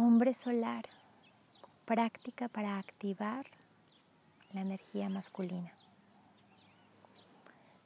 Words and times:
Hombre 0.00 0.32
solar, 0.32 0.84
práctica 1.84 2.46
para 2.46 2.78
activar 2.78 3.44
la 4.52 4.60
energía 4.60 5.08
masculina. 5.08 5.72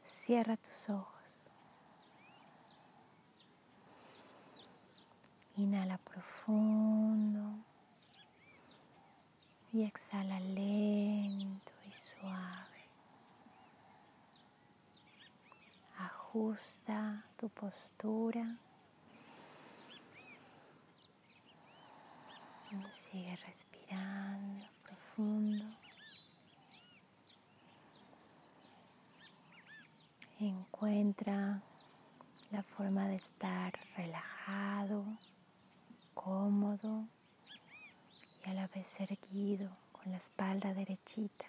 Cierra 0.05 0.59
tus 0.59 0.91
ojos. 0.91 1.51
Inhala 5.57 5.97
profundo 5.97 7.65
y 9.73 9.83
exhala 9.85 10.39
lento 10.39 11.73
y 11.89 11.93
suave. 11.95 12.85
Ajusta 15.97 17.25
tu 17.39 17.49
postura. 17.49 18.59
Sigue 22.93 23.37
respirando 23.47 24.65
profundo. 24.83 25.65
Encuentra 30.41 31.61
la 32.51 32.63
forma 32.63 33.09
de 33.09 33.17
estar 33.17 33.73
relajado, 33.97 35.05
cómodo 36.15 37.07
y 38.45 38.51
a 38.51 38.55
la 38.55 38.67
vez 38.69 39.01
erguido 39.01 39.71
con 39.93 40.11
la 40.11 40.17
espalda 40.19 40.73
derechita. 40.73 41.47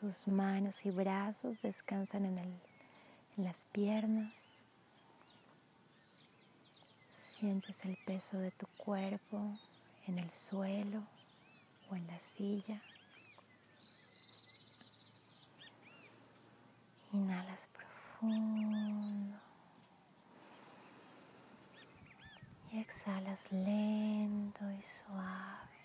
Tus 0.00 0.28
manos 0.28 0.86
y 0.86 0.90
brazos 0.90 1.60
descansan 1.62 2.24
en, 2.26 2.38
el, 2.38 2.60
en 3.36 3.44
las 3.44 3.66
piernas. 3.66 4.32
Sientes 7.14 7.84
el 7.84 7.96
peso 8.04 8.38
de 8.38 8.50
tu 8.50 8.66
cuerpo 8.76 9.58
en 10.06 10.18
el 10.18 10.30
suelo 10.30 11.02
o 11.90 11.96
en 11.96 12.06
la 12.06 12.18
silla. 12.20 12.80
Inhalas 17.12 17.68
profundo 17.68 19.40
y 22.72 22.78
exhalas 22.78 23.50
lento 23.50 24.70
y 24.70 24.82
suave, 24.82 25.76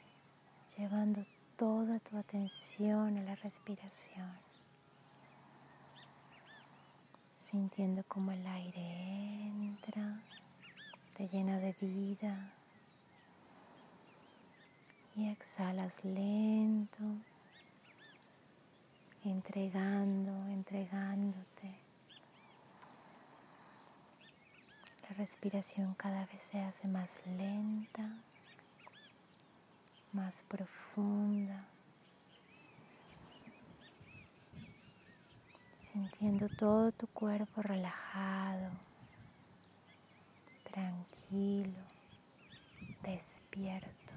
llevando 0.77 1.25
toda 1.55 1.99
tu 1.99 2.17
atención 2.17 3.17
a 3.17 3.21
la 3.23 3.35
respiración, 3.35 4.31
sintiendo 7.45 8.03
como 8.07 8.31
el 8.31 8.45
aire 8.47 8.81
entra, 8.81 10.19
te 11.15 11.27
llena 11.27 11.59
de 11.59 11.73
vida 11.79 12.51
y 15.15 15.29
exhalas 15.29 16.03
lento, 16.03 17.03
entregando, 19.23 20.31
entregándote. 20.47 21.75
La 25.03 25.15
respiración 25.15 25.93
cada 25.93 26.25
vez 26.25 26.41
se 26.41 26.59
hace 26.61 26.87
más 26.87 27.21
lenta, 27.27 28.09
más 30.13 30.41
profunda, 30.43 31.63
sintiendo 35.95 36.49
todo 36.49 36.91
tu 36.91 37.07
cuerpo 37.07 37.61
relajado, 37.61 38.69
tranquilo, 40.69 41.79
despierto. 43.01 44.13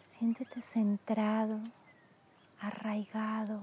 Siéntete 0.00 0.62
centrado, 0.62 1.58
arraigado 2.60 3.60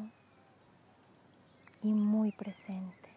y 1.82 1.94
muy 1.94 2.34
presente. 2.34 3.13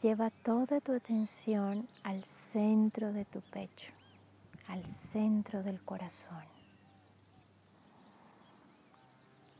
Lleva 0.00 0.30
toda 0.30 0.80
tu 0.80 0.92
atención 0.92 1.86
al 2.02 2.24
centro 2.24 3.12
de 3.12 3.26
tu 3.26 3.42
pecho, 3.42 3.92
al 4.68 4.84
centro 4.86 5.62
del 5.62 5.82
corazón. 5.82 6.44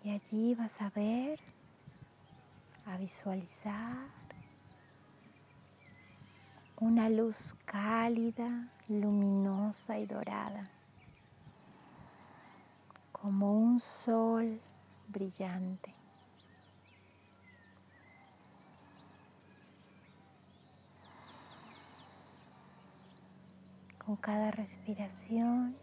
Y 0.02 0.10
allí 0.10 0.54
vas 0.54 0.80
a 0.80 0.88
ver, 0.90 1.38
a 2.86 2.96
visualizar 2.96 4.08
una 6.78 7.10
luz 7.10 7.54
cálida, 7.66 8.72
luminosa 8.88 9.98
y 9.98 10.06
dorada, 10.06 10.64
como 13.12 13.52
un 13.52 13.78
sol 13.78 14.60
brillante. 15.08 16.01
Con 24.12 24.20
cada 24.20 24.50
respiración 24.50 25.74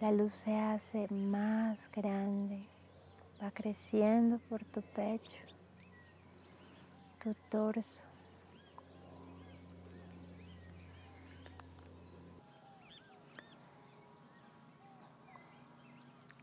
la 0.00 0.12
luz 0.12 0.32
se 0.32 0.56
hace 0.56 1.08
más 1.12 1.90
grande, 1.90 2.64
va 3.42 3.50
creciendo 3.50 4.38
por 4.48 4.64
tu 4.64 4.80
pecho, 4.80 5.42
tu 7.18 7.34
torso. 7.48 8.04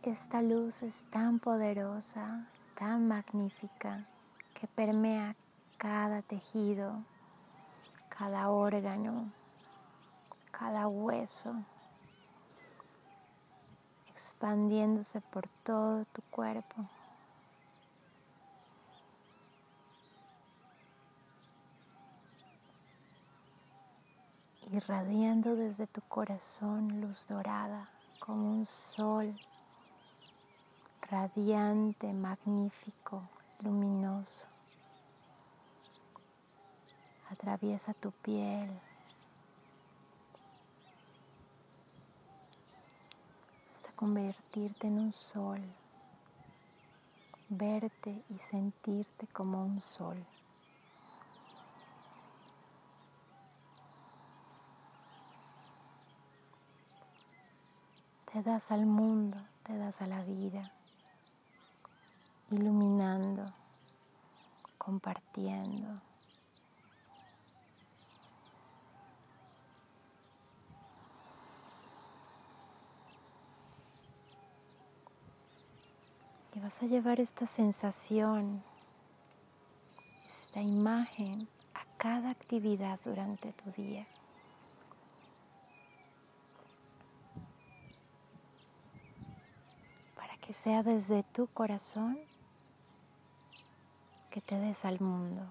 Esta 0.04 0.42
luz 0.42 0.84
es 0.84 1.06
tan 1.10 1.40
poderosa, 1.40 2.50
tan 2.78 3.08
magnífica, 3.08 4.06
que 4.60 4.68
permea 4.68 5.38
cada 5.78 6.22
tejido, 6.22 7.02
cada 8.10 8.50
órgano, 8.50 9.32
cada 10.58 10.88
hueso 10.88 11.54
expandiéndose 14.10 15.22
por 15.22 15.48
todo 15.64 16.06
tu 16.06 16.22
cuerpo. 16.24 16.86
irradiando 24.70 25.56
desde 25.56 25.88
tu 25.88 26.02
corazón 26.02 27.00
luz 27.00 27.28
dorada 27.30 27.88
como 28.20 28.52
un 28.52 28.66
sol 28.66 29.34
radiante, 31.10 32.12
magnífico, 32.12 33.24
luminoso. 33.62 34.48
Atraviesa 37.30 37.94
tu 37.94 38.12
piel, 38.12 38.70
convertirte 43.98 44.86
en 44.86 45.00
un 45.00 45.12
sol, 45.12 45.60
verte 47.50 48.24
y 48.30 48.38
sentirte 48.38 49.26
como 49.26 49.66
un 49.66 49.82
sol. 49.82 50.24
Te 58.32 58.44
das 58.44 58.72
al 58.72 58.86
mundo, 58.86 59.44
te 59.64 59.76
das 59.76 60.04
a 60.04 60.06
la 60.06 60.22
vida, 60.22 60.72
iluminando, 62.52 63.48
compartiendo. 64.78 65.88
Te 76.58 76.64
vas 76.64 76.82
a 76.82 76.88
llevar 76.88 77.20
esta 77.20 77.46
sensación, 77.46 78.64
esta 80.28 80.60
imagen 80.60 81.48
a 81.76 81.86
cada 81.98 82.32
actividad 82.32 83.00
durante 83.06 83.54
tu 83.54 83.70
día. 83.80 84.08
Para 90.16 90.36
que 90.38 90.52
sea 90.52 90.82
desde 90.82 91.22
tu 91.22 91.46
corazón 91.46 92.18
que 94.32 94.42
te 94.42 94.58
des 94.58 94.84
al 94.84 95.00
mundo. 95.00 95.44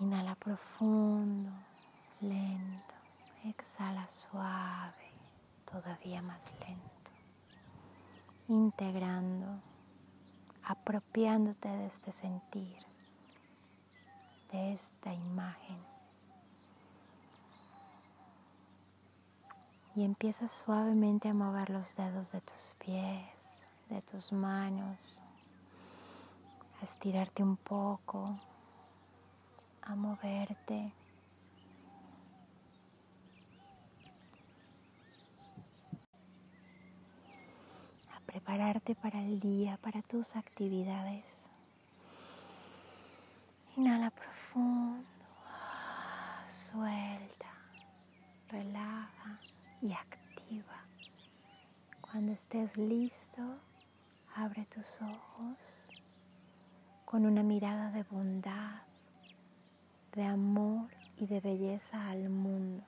Inhala 0.00 0.34
profundo, 0.36 1.50
lento, 2.22 2.94
exhala 3.44 4.08
suave 4.08 5.05
todavía 5.82 6.22
más 6.22 6.52
lento. 6.66 7.10
Integrando, 8.48 9.60
apropiándote 10.64 11.68
de 11.68 11.86
este 11.86 12.12
sentir, 12.12 12.78
de 14.52 14.72
esta 14.72 15.12
imagen. 15.12 15.78
Y 19.94 20.04
empieza 20.04 20.48
suavemente 20.48 21.28
a 21.28 21.34
mover 21.34 21.70
los 21.70 21.96
dedos 21.96 22.32
de 22.32 22.40
tus 22.40 22.74
pies, 22.78 23.66
de 23.88 24.00
tus 24.02 24.32
manos, 24.32 25.20
a 26.80 26.84
estirarte 26.84 27.42
un 27.42 27.56
poco, 27.56 28.38
a 29.82 29.94
moverte. 29.94 30.92
A 38.14 38.20
para 38.80 39.20
el 39.22 39.40
día, 39.40 39.78
para 39.78 40.02
tus 40.02 40.36
actividades. 40.36 41.50
Inhala 43.76 44.10
profundo, 44.10 45.08
suelta, 46.52 47.52
relaja 48.48 49.40
y 49.80 49.92
activa. 49.92 50.76
Cuando 52.02 52.32
estés 52.32 52.76
listo, 52.76 53.42
abre 54.34 54.66
tus 54.66 55.00
ojos 55.00 55.90
con 57.06 57.24
una 57.24 57.42
mirada 57.42 57.90
de 57.90 58.02
bondad 58.02 58.82
de 60.12 60.24
amor 60.24 60.88
y 61.16 61.26
de 61.26 61.40
belleza 61.40 62.10
al 62.10 62.28
mundo. 62.28 62.84